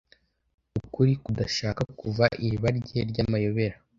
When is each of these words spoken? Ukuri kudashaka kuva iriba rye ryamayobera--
Ukuri 0.79 1.13
kudashaka 1.23 1.81
kuva 1.99 2.25
iriba 2.45 2.67
rye 2.79 2.99
ryamayobera-- 3.09 3.79